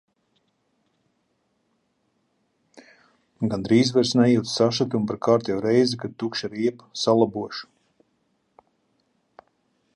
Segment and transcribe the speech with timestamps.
[3.51, 6.91] Gandrīz vairs nejūtu sašutumu par kārtējo reizi, kad tukša riepa.
[7.03, 7.71] Salabošu.